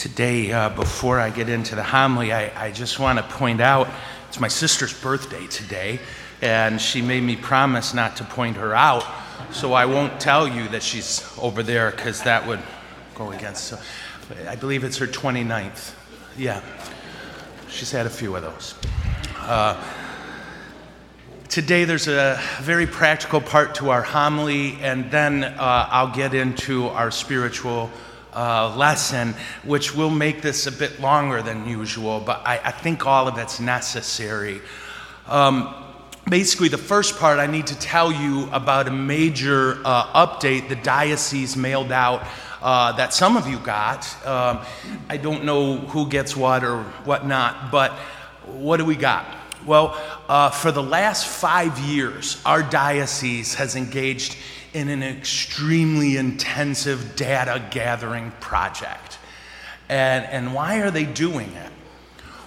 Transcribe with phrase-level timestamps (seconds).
[0.00, 3.86] Today, uh, before I get into the homily, I, I just want to point out
[4.28, 6.00] it's my sister's birthday today,
[6.40, 9.04] and she made me promise not to point her out,
[9.52, 12.60] so I won't tell you that she's over there because that would
[13.14, 13.64] go against.
[13.64, 13.78] So
[14.48, 15.92] I believe it's her 29th.
[16.34, 16.62] Yeah,
[17.68, 18.74] she's had a few of those.
[19.36, 19.84] Uh,
[21.50, 26.86] today, there's a very practical part to our homily, and then uh, I'll get into
[26.86, 27.90] our spiritual
[28.34, 29.34] uh, lesson,
[29.64, 33.38] which will make this a bit longer than usual, but I, I think all of
[33.38, 34.60] it's necessary.
[35.26, 35.74] Um,
[36.28, 40.76] basically, the first part, I need to tell you about a major uh, update the
[40.76, 42.26] diocese mailed out.
[42.62, 44.04] Uh, that some of you got.
[44.26, 44.60] Um,
[45.08, 47.92] I don't know who gets what or whatnot, but
[48.44, 49.24] what do we got?
[49.64, 54.36] Well, uh, for the last five years, our diocese has engaged
[54.72, 59.18] in an extremely intensive data gathering project.
[59.88, 61.72] And, and why are they doing it?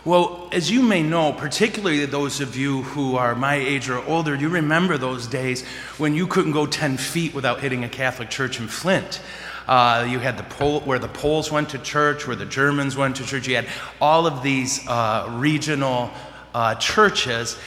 [0.05, 4.35] Well, as you may know, particularly those of you who are my age or older,
[4.35, 5.65] you remember those days
[5.97, 9.21] when you couldn't go 10 feet without hitting a Catholic church in Flint.
[9.65, 13.15] Uh, you had the Pol- where the Poles went to church, where the Germans went
[13.15, 13.47] to church.
[13.47, 13.67] You had
[14.01, 16.11] all of these uh, regional
[16.53, 17.57] uh, churches,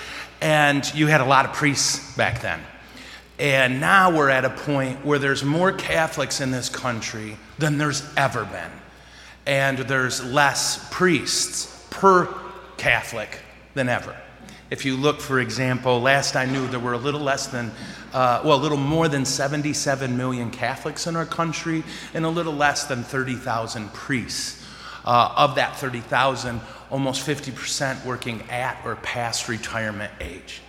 [0.43, 2.61] and you had a lot of priests back then.
[3.39, 8.03] And now we're at a point where there's more Catholics in this country than there's
[8.17, 8.71] ever been.
[9.45, 12.35] And there's less priests per
[12.79, 13.39] Catholic
[13.75, 14.17] than ever.
[14.71, 17.71] If you look, for example, last I knew there were a little less than,
[18.13, 22.55] uh, well, a little more than 77 million Catholics in our country and a little
[22.55, 24.63] less than 30,000 priests.
[25.05, 30.63] Uh, of that 30,000, almost 50% working at or past retirement age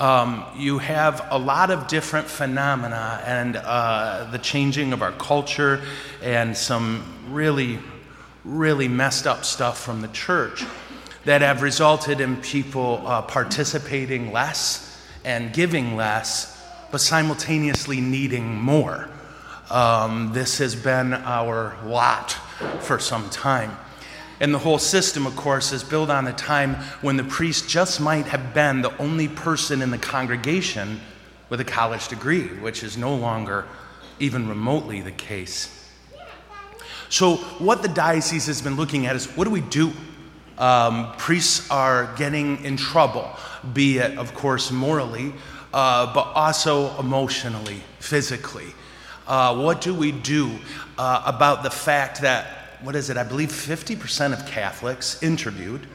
[0.00, 5.82] um, you have a lot of different phenomena and uh, the changing of our culture
[6.22, 7.78] and some really,
[8.42, 10.64] really messed up stuff from the church
[11.26, 16.58] that have resulted in people uh, participating less and giving less,
[16.90, 19.06] but simultaneously needing more.
[19.68, 22.32] Um, this has been our lot
[22.80, 23.76] for some time.
[24.40, 28.00] And the whole system, of course, is built on a time when the priest just
[28.00, 31.00] might have been the only person in the congregation
[31.50, 33.66] with a college degree, which is no longer
[34.18, 35.76] even remotely the case.
[37.10, 39.92] So, what the diocese has been looking at is what do we do?
[40.56, 43.28] Um, priests are getting in trouble,
[43.72, 45.34] be it, of course, morally,
[45.74, 48.66] uh, but also emotionally, physically.
[49.26, 50.58] Uh, what do we do
[50.98, 53.16] uh, about the fact that what is it?
[53.16, 55.86] I believe 50% of Catholics interviewed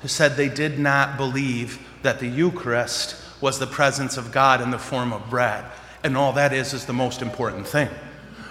[0.00, 4.70] who said they did not believe that the Eucharist was the presence of God in
[4.70, 5.64] the form of bread.
[6.02, 7.88] And all that is is the most important thing,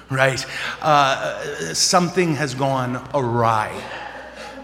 [0.09, 0.45] right?
[0.81, 3.81] Uh, something has gone awry.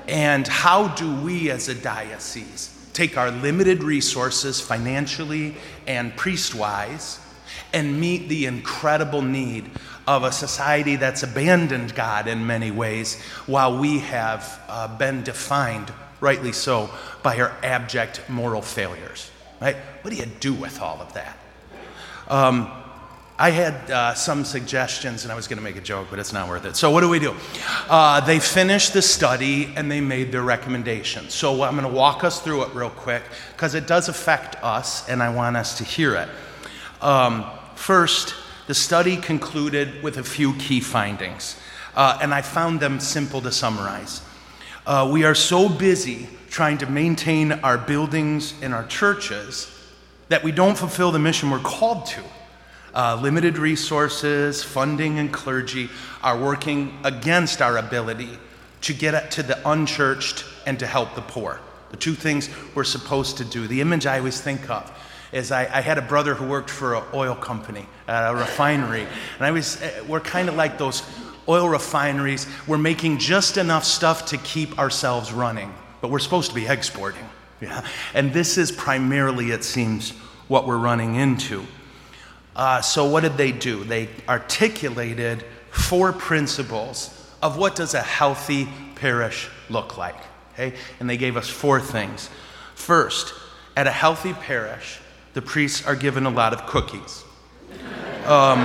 [0.08, 5.56] And how do we as a diocese take our limited resources financially
[5.88, 7.20] and priest wise
[7.74, 9.70] and meet the incredible need
[10.08, 15.92] of a society that's abandoned God in many ways, while we have uh, been defined,
[16.20, 16.90] rightly so,
[17.22, 19.32] by our abject moral failures.
[19.62, 19.78] Right?
[20.02, 21.38] What do you do with all of that?
[22.28, 22.70] Um,
[23.40, 26.34] I had uh, some suggestions, and I was going to make a joke, but it's
[26.34, 26.76] not worth it.
[26.76, 27.36] So, what do we do?
[27.90, 31.34] Uh, they finished the study and they made their recommendations.
[31.34, 35.10] So, I'm going to walk us through it real quick because it does affect us,
[35.10, 36.30] and I want us to hear it.
[37.02, 38.36] Um, first,
[38.68, 41.60] the study concluded with a few key findings,
[41.96, 44.22] uh, and I found them simple to summarize.
[44.86, 49.70] Uh, we are so busy trying to maintain our buildings and our churches
[50.30, 52.22] that we don't fulfill the mission we're called to.
[52.94, 55.90] Uh, limited resources, funding, and clergy
[56.22, 58.38] are working against our ability
[58.82, 61.60] to get to the unchurched and to help the poor.
[61.92, 63.68] The two things we're supposed to do.
[63.68, 64.92] The image I always think of
[65.34, 69.46] is I, I had a brother who worked for an oil company, a refinery, and
[69.46, 71.04] I was, eh, we're kind of like those
[71.50, 72.48] oil refineries.
[72.68, 77.28] We're making just enough stuff to keep ourselves running, but we're supposed to be exporting.
[77.60, 77.86] Yeah?
[78.14, 80.12] And this is primarily, it seems,
[80.48, 81.66] what we're running into.
[82.56, 83.84] Uh, so what did they do?
[83.84, 87.10] They articulated four principles
[87.42, 90.18] of what does a healthy parish look like.
[90.54, 90.78] Okay?
[91.00, 92.30] And they gave us four things.
[92.76, 93.34] First,
[93.76, 95.00] at a healthy parish,
[95.34, 97.24] the priests are given a lot of cookies.
[98.26, 98.60] Um,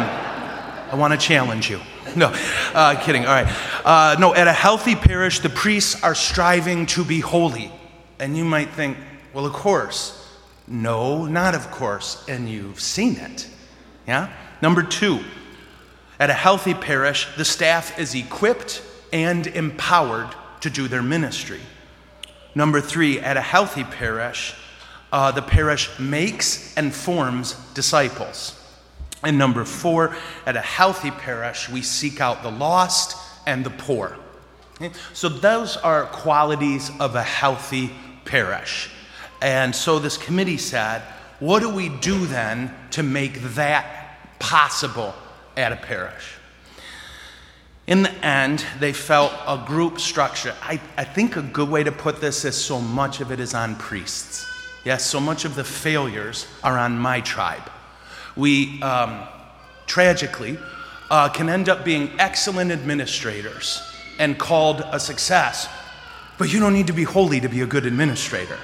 [0.90, 1.80] I want to challenge you.
[2.16, 2.32] No,
[2.74, 3.26] uh, kidding.
[3.26, 3.52] All right.
[3.84, 7.70] Uh, no, at a healthy parish, the priests are striving to be holy.
[8.18, 8.96] And you might think,
[9.34, 10.14] well, of course.
[10.66, 12.24] No, not of course.
[12.28, 13.46] And you've seen it.
[14.06, 14.32] Yeah?
[14.62, 15.20] Number two,
[16.18, 18.82] at a healthy parish, the staff is equipped
[19.12, 21.60] and empowered to do their ministry.
[22.54, 24.54] Number three, at a healthy parish,
[25.12, 28.54] uh, the parish makes and forms disciples.
[29.22, 30.14] And number four,
[30.46, 33.16] at a healthy parish, we seek out the lost
[33.46, 34.16] and the poor.
[34.76, 34.92] Okay?
[35.12, 37.90] So those are qualities of a healthy
[38.24, 38.90] parish.
[39.40, 41.02] And so this committee said,
[41.40, 45.14] what do we do then to make that possible
[45.56, 46.34] at a parish?
[47.86, 50.54] In the end, they felt a group structure.
[50.62, 53.54] I, I think a good way to put this is so much of it is
[53.54, 54.46] on priests.
[54.84, 57.70] Yes, so much of the failures are on my tribe.
[58.36, 59.26] We, um,
[59.86, 60.58] tragically,
[61.10, 63.82] uh, can end up being excellent administrators
[64.18, 65.68] and called a success,
[66.38, 68.58] but you don't need to be holy to be a good administrator.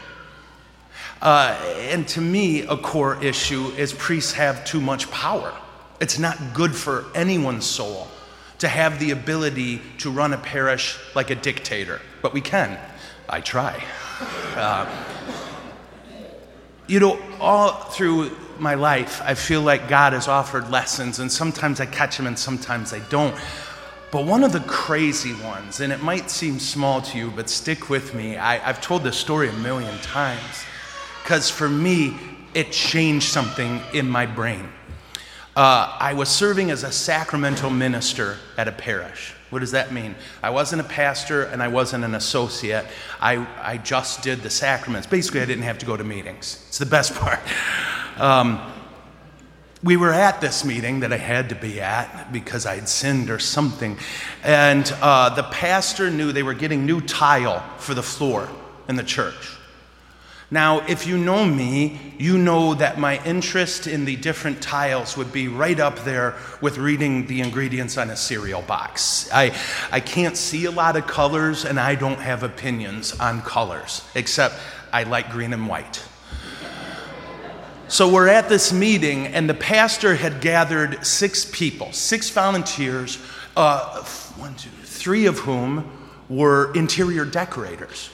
[1.20, 1.56] Uh,
[1.90, 5.52] and to me, a core issue is priests have too much power.
[6.00, 8.08] It's not good for anyone's soul
[8.58, 12.78] to have the ability to run a parish like a dictator, but we can.
[13.28, 13.82] I try.
[14.54, 14.86] Uh,
[16.86, 21.80] you know, all through my life, I feel like God has offered lessons, and sometimes
[21.80, 23.34] I catch them and sometimes I don't.
[24.12, 27.90] But one of the crazy ones, and it might seem small to you, but stick
[27.90, 28.36] with me.
[28.36, 30.64] I, have told this story a million times,
[31.22, 32.16] because for me,
[32.54, 34.68] it changed something in my brain.
[35.56, 39.34] Uh, I was serving as a sacramental minister at a parish.
[39.54, 40.16] What does that mean?
[40.42, 42.84] I wasn't a pastor and I wasn't an associate.
[43.20, 45.06] I, I just did the sacraments.
[45.06, 46.64] Basically, I didn't have to go to meetings.
[46.66, 47.38] It's the best part.
[48.16, 48.60] Um,
[49.84, 53.30] we were at this meeting that I had to be at because I had sinned
[53.30, 53.96] or something.
[54.42, 58.48] And uh, the pastor knew they were getting new tile for the floor
[58.88, 59.56] in the church.
[60.50, 65.32] Now, if you know me, you know that my interest in the different tiles would
[65.32, 69.28] be right up there with reading the ingredients on a cereal box.
[69.32, 69.56] I,
[69.90, 74.54] I can't see a lot of colors and I don't have opinions on colors, except
[74.92, 76.04] I like green and white.
[77.88, 83.18] So we're at this meeting, and the pastor had gathered six people, six volunteers,
[83.56, 84.02] uh,
[84.36, 85.90] one, two, three of whom
[86.28, 88.10] were interior decorators.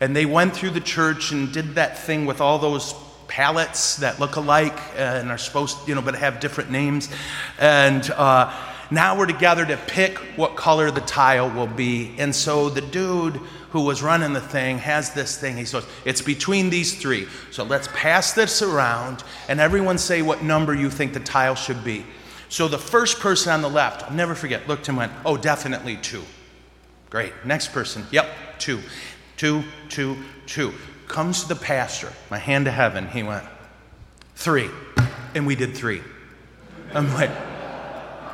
[0.00, 2.94] And they went through the church and did that thing with all those
[3.28, 7.08] palettes that look alike and are supposed, you know, but have different names.
[7.58, 8.52] And uh,
[8.90, 12.14] now we're together to pick what color the tile will be.
[12.18, 13.36] And so the dude
[13.70, 15.56] who was running the thing has this thing.
[15.56, 17.26] He says, It's between these three.
[17.50, 21.82] So let's pass this around and everyone say what number you think the tile should
[21.84, 22.04] be.
[22.48, 25.96] So the first person on the left, I'll never forget, looked and went, Oh, definitely
[25.96, 26.22] two.
[27.10, 27.32] Great.
[27.44, 28.28] Next person, yep,
[28.58, 28.80] two
[29.36, 30.16] two, two,
[30.46, 30.72] two.
[31.08, 33.06] Comes to the pastor, my hand to heaven.
[33.08, 33.44] He went,
[34.34, 34.70] three.
[35.34, 36.02] And we did three.
[36.94, 37.30] I'm like,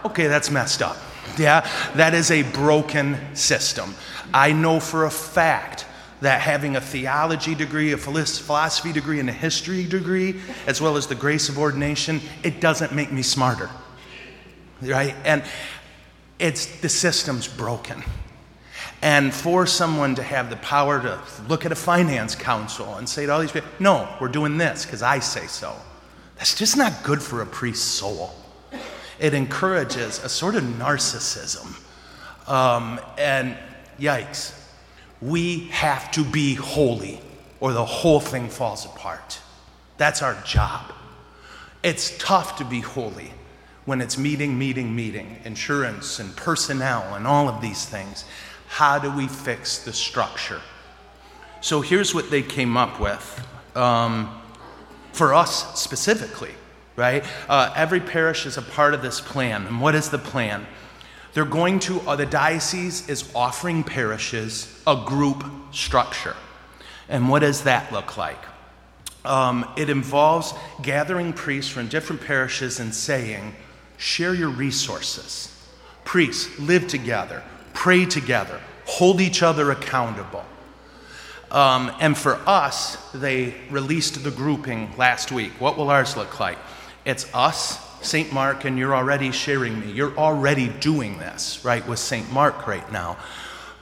[0.04, 0.96] okay, that's messed up.
[1.38, 3.94] Yeah, that is a broken system.
[4.32, 5.86] I know for a fact
[6.20, 11.08] that having a theology degree, a philosophy degree, and a history degree, as well as
[11.08, 13.70] the grace of ordination, it doesn't make me smarter.
[14.80, 15.14] Right?
[15.24, 15.42] And
[16.38, 18.04] it's the system's broken.
[19.02, 23.26] And for someone to have the power to look at a finance council and say
[23.26, 25.74] to all these people, no, we're doing this because I say so,
[26.36, 28.32] that's just not good for a priest's soul.
[29.18, 31.78] It encourages a sort of narcissism.
[32.48, 33.56] Um, and
[33.98, 34.56] yikes,
[35.20, 37.20] we have to be holy
[37.58, 39.40] or the whole thing falls apart.
[39.96, 40.92] That's our job.
[41.82, 43.32] It's tough to be holy
[43.84, 48.24] when it's meeting, meeting, meeting, insurance and personnel and all of these things.
[48.72, 50.62] How do we fix the structure?
[51.60, 54.40] So here's what they came up with um,
[55.12, 56.52] for us specifically,
[56.96, 57.22] right?
[57.50, 59.66] Uh, every parish is a part of this plan.
[59.66, 60.66] And what is the plan?
[61.34, 66.34] They're going to, uh, the diocese is offering parishes a group structure.
[67.10, 68.42] And what does that look like?
[69.26, 73.54] Um, it involves gathering priests from different parishes and saying,
[73.98, 75.54] share your resources.
[76.04, 77.42] Priests, live together,
[77.82, 80.44] pray together, hold each other accountable.
[81.50, 85.50] Um, and for us, they released the grouping last week.
[85.58, 86.58] What will ours look like?
[87.04, 88.32] It's us, St.
[88.32, 89.90] Mark, and you're already sharing me.
[89.90, 92.32] You're already doing this, right, with St.
[92.32, 93.16] Mark right now.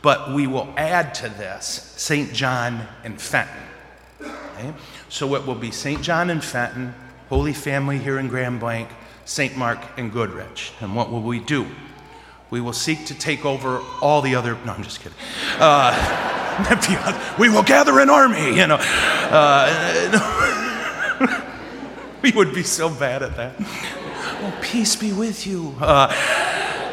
[0.01, 2.33] But we will add to this St.
[2.33, 3.63] John and Fenton.
[4.23, 4.73] Okay?
[5.11, 6.01] So it will be St.
[6.01, 6.95] John and Fenton,
[7.29, 8.89] Holy Family here in Grand Blanc,
[9.27, 9.55] St.
[9.59, 10.73] Mark and Goodrich.
[10.81, 11.67] And what will we do?
[12.51, 14.57] We will seek to take over all the other.
[14.67, 15.17] No, I'm just kidding.
[15.59, 18.79] Uh, we will gather an army, you know.
[18.81, 19.77] Uh,
[22.23, 23.55] we would be so bad at that.
[23.59, 25.77] Oh, peace be with you.
[25.81, 26.13] Uh,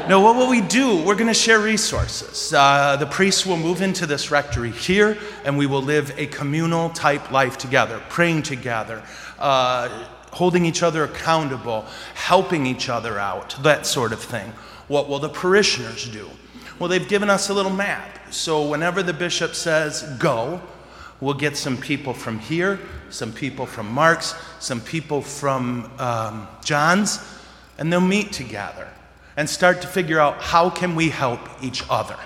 [0.08, 1.04] No, what will we do?
[1.04, 2.54] We're going to share resources.
[2.54, 6.90] Uh, the priests will move into this rectory here, and we will live a communal
[6.92, 9.04] type life together, praying together,
[9.38, 9.90] uh,
[10.32, 14.54] holding each other accountable, helping each other out, that sort of thing.
[14.88, 16.30] What will the parishioners do?
[16.80, 18.34] Well, they've given us a little map.
[18.34, 20.62] So whenever the bishop says go,
[21.20, 22.80] we'll get some people from here,
[23.10, 27.20] some people from Mark's, some people from um, John's,
[27.78, 28.88] and they'll meet together
[29.36, 32.18] and start to figure out how can we help each other.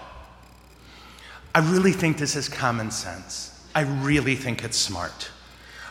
[1.54, 3.48] I really think this is common sense.
[3.76, 5.30] I really think it's smart.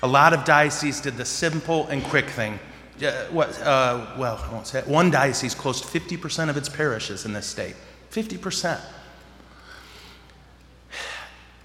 [0.02, 2.58] A lot of dioceses did the simple and quick thing.
[3.02, 4.86] Uh, what, uh, well, I won't say it.
[4.86, 7.74] One diocese closed 50% of its parishes in this state.
[8.10, 8.80] 50%.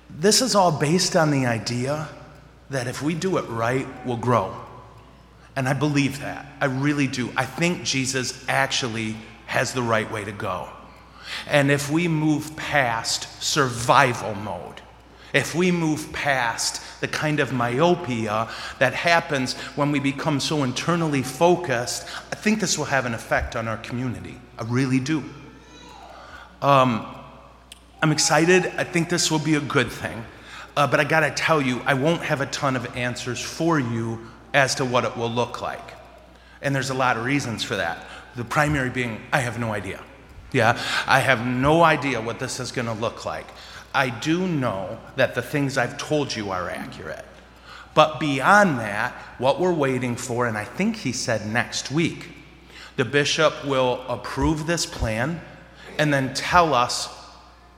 [0.09, 2.07] This is all based on the idea
[2.69, 4.55] that if we do it right, we'll grow.
[5.55, 6.45] And I believe that.
[6.61, 7.31] I really do.
[7.35, 9.15] I think Jesus actually
[9.45, 10.69] has the right way to go.
[11.47, 14.81] And if we move past survival mode,
[15.35, 18.47] if we move past the kind of myopia
[18.79, 23.57] that happens when we become so internally focused, I think this will have an effect
[23.57, 24.39] on our community.
[24.57, 25.25] I really do.
[26.61, 27.05] Um,
[28.01, 28.67] I'm excited.
[28.77, 30.23] I think this will be a good thing.
[30.77, 33.77] Uh, but I got to tell you, I won't have a ton of answers for
[33.77, 35.95] you as to what it will look like.
[36.61, 38.05] And there's a lot of reasons for that.
[38.37, 40.01] The primary being, I have no idea.
[40.53, 43.47] Yeah, I have no idea what this is to look like.
[43.95, 47.25] I do know that the things I've told you are accurate.
[47.93, 52.27] But beyond that, what we're waiting for, and I think he said next week,
[52.97, 55.41] the bishop will approve this plan
[55.97, 57.09] and then tell us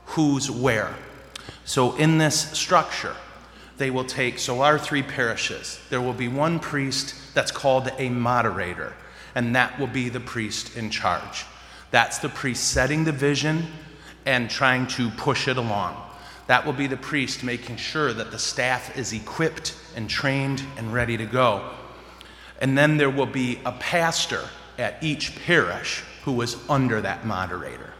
[0.06, 0.94] who's where.
[1.64, 3.14] So, in this structure,
[3.76, 8.08] they will take, so our three parishes, there will be one priest that's called a
[8.08, 8.94] moderator,
[9.36, 11.44] and that will be the priest in charge.
[11.92, 13.66] That's the priest setting the vision
[14.26, 16.07] and trying to push it along.
[16.48, 20.92] That will be the priest making sure that the staff is equipped and trained and
[20.92, 21.70] ready to go.
[22.60, 27.92] And then there will be a pastor at each parish who is under that moderator.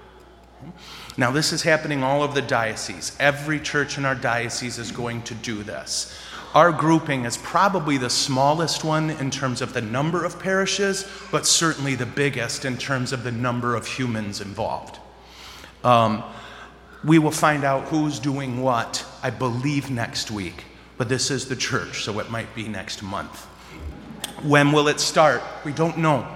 [1.17, 3.17] Now, this is happening all over the diocese.
[3.21, 6.19] Every church in our diocese is going to do this.
[6.55, 11.47] Our grouping is probably the smallest one in terms of the number of parishes, but
[11.47, 14.99] certainly the biggest in terms of the number of humans involved.
[15.85, 16.25] Um,
[17.05, 20.65] we will find out who's doing what, I believe, next week.
[20.97, 23.45] But this is the church, so it might be next month.
[24.43, 25.43] When will it start?
[25.65, 26.27] We don't know.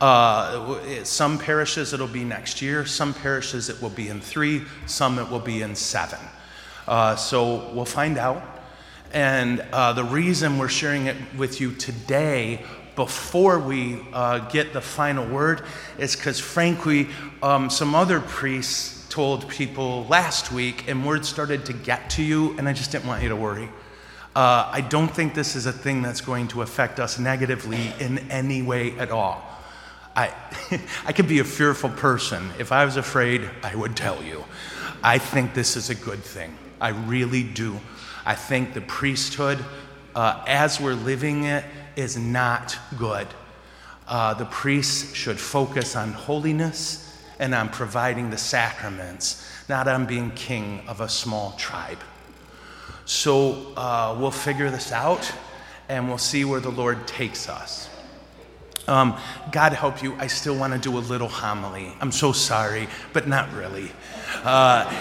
[0.00, 5.18] Uh, some parishes it'll be next year, some parishes it will be in three, some
[5.18, 6.18] it will be in seven.
[6.88, 8.42] Uh, so we'll find out.
[9.12, 12.64] And uh, the reason we're sharing it with you today
[12.96, 15.62] before we uh, get the final word
[15.98, 17.08] is because, frankly,
[17.42, 22.56] um, some other priests told people last week, and word started to get to you,
[22.56, 23.68] and I just didn't want you to worry.
[24.34, 28.30] Uh, I don't think this is a thing that's going to affect us negatively in
[28.30, 29.42] any way at all.
[30.14, 30.32] I,
[31.04, 32.50] I could be a fearful person.
[32.58, 34.44] If I was afraid, I would tell you.
[35.02, 36.56] I think this is a good thing.
[36.80, 37.80] I really do.
[38.24, 39.58] I think the priesthood,
[40.14, 41.64] uh, as we're living it,
[41.96, 43.26] is not good.
[44.06, 47.09] Uh, the priests should focus on holiness
[47.40, 51.98] and on providing the sacraments, not on being king of a small tribe.
[53.06, 55.32] So uh, we'll figure this out
[55.88, 57.88] and we'll see where the Lord takes us.
[58.86, 59.18] Um,
[59.52, 61.92] God help you, I still want to do a little homily.
[62.00, 63.90] I'm so sorry, but not really.
[64.44, 64.92] Uh,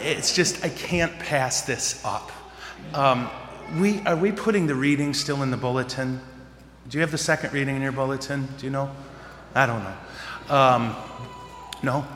[0.00, 2.30] it's just, I can't pass this up.
[2.92, 3.30] Um,
[3.80, 6.20] we, are we putting the reading still in the bulletin?
[6.88, 8.48] Do you have the second reading in your bulletin?
[8.58, 8.90] Do you know?
[9.54, 10.54] I don't know.
[10.54, 10.96] Um,
[11.82, 12.06] no?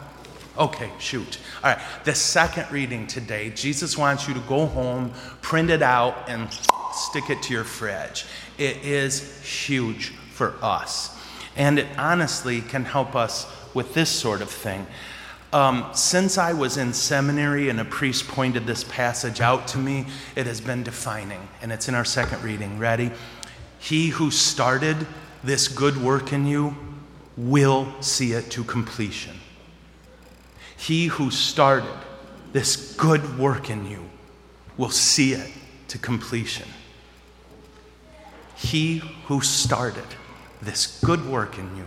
[0.59, 1.39] Okay, shoot.
[1.63, 6.29] All right, the second reading today, Jesus wants you to go home, print it out,
[6.29, 6.49] and
[6.93, 8.27] stick it to your fridge.
[8.59, 11.17] It is huge for us.
[11.57, 14.87] And it honestly can help us with this sort of thing.
[15.53, 20.07] Um, since I was in seminary and a priest pointed this passage out to me,
[20.37, 21.49] it has been defining.
[21.61, 22.79] And it's in our second reading.
[22.79, 23.11] Ready?
[23.79, 24.97] He who started
[25.43, 26.77] this good work in you
[27.37, 29.40] will see it to completion.
[30.81, 31.93] He who started
[32.53, 34.09] this good work in you
[34.79, 35.51] will see it
[35.89, 36.67] to completion.
[38.57, 40.07] He who started
[40.63, 41.85] this good work in you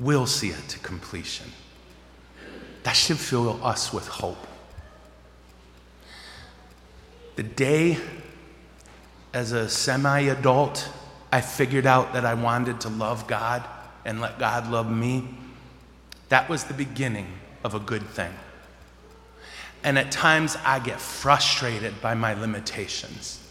[0.00, 1.46] will see it to completion.
[2.82, 4.44] That should fill us with hope.
[7.36, 7.96] The day
[9.32, 10.88] as a semi adult,
[11.30, 13.64] I figured out that I wanted to love God
[14.04, 15.28] and let God love me
[16.28, 17.28] That was the beginning
[17.66, 18.32] of a good thing.
[19.82, 23.42] And at times I get frustrated by my limitations.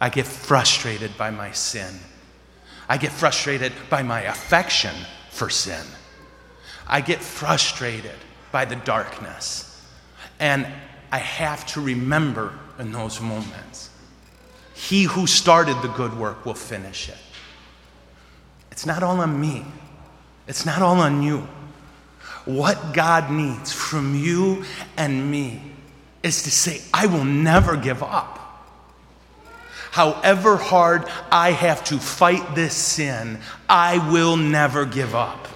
[0.00, 1.94] I get frustrated by my sin.
[2.88, 4.94] I get frustrated by my affection
[5.30, 5.86] for sin.
[6.88, 8.18] I get frustrated
[8.50, 9.80] by the darkness.
[10.40, 10.66] And
[11.12, 13.90] I have to remember in those moments
[14.74, 17.18] He who started the good work will finish it.
[18.72, 19.64] It's not all on me,
[20.48, 21.46] it's not all on you.
[22.44, 24.64] What God needs from you
[24.96, 25.60] and me
[26.22, 28.38] is to say, I will never give up.
[29.92, 35.48] However hard I have to fight this sin, I will never give up.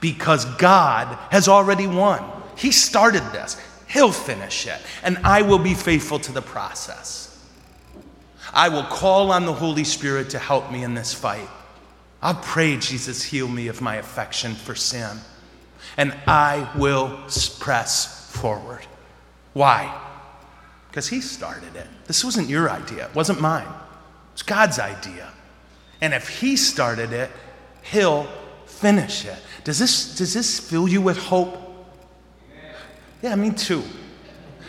[0.00, 2.22] Because God has already won.
[2.56, 7.26] He started this, He'll finish it, and I will be faithful to the process.
[8.52, 11.48] I will call on the Holy Spirit to help me in this fight.
[12.22, 15.18] I'll pray, Jesus, heal me of my affection for sin.
[15.96, 17.18] And I will
[17.58, 18.84] press forward.
[19.52, 19.94] Why?
[20.88, 21.86] Because He started it.
[22.06, 23.68] This wasn't your idea, it wasn't mine.
[24.32, 25.30] it's God's idea.
[26.00, 27.30] And if He started it,
[27.82, 28.28] He'll
[28.66, 29.36] finish it.
[29.64, 31.56] Does this, does this fill you with hope?
[33.22, 33.82] Yeah, me too.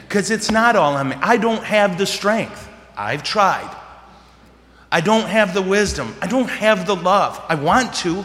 [0.08, 1.18] Because it's not all on me.
[1.20, 2.70] I don't have the strength.
[2.96, 3.76] I've tried.
[4.92, 6.16] I don't have the wisdom.
[6.22, 7.44] I don't have the love.
[7.50, 8.24] I want to.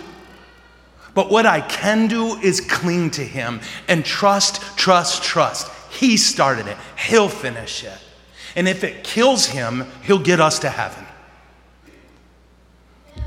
[1.14, 5.70] But what I can do is cling to Him and trust, trust, trust.
[5.90, 7.98] He started it, He'll finish it.
[8.56, 11.04] And if it kills Him, He'll get us to heaven.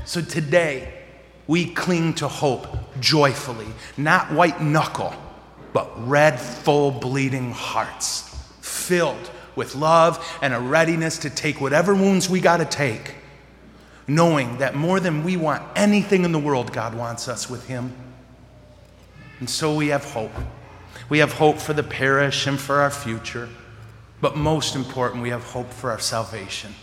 [0.04, 0.92] So today,
[1.46, 2.66] we cling to hope
[3.00, 5.14] joyfully, not white knuckle,
[5.72, 8.22] but red, full, bleeding hearts,
[8.60, 13.14] filled with love and a readiness to take whatever wounds we got to take
[14.08, 17.92] knowing that more than we want anything in the world, God wants us with Him.
[19.40, 20.32] And so we have hope.
[21.08, 23.48] We have hope for the parish and for our future.
[24.20, 26.74] But most important, we have hope for our salvation.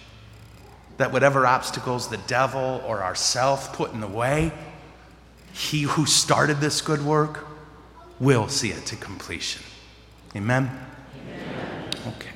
[0.97, 4.51] That whatever obstacles the devil or ourself put in the way,
[5.51, 7.47] he who started this good work
[8.19, 9.63] will see it to completion.
[10.35, 10.71] Amen?
[11.15, 11.89] Amen.
[12.07, 12.32] Okay.